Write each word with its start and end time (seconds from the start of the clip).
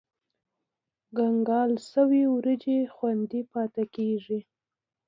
کنګل 1.15 1.71
شوې 1.89 2.23
وریجې 2.33 2.79
خوندي 2.95 3.41
پاتې 3.51 3.83
کېږي. 3.95 4.39